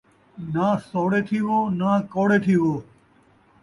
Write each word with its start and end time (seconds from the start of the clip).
ناں 0.53 0.73
سوڑے 0.89 1.21
تھیوو، 1.27 1.59
ناں 1.79 1.97
کَوڑے 2.13 2.37
تھیوو 2.43 2.73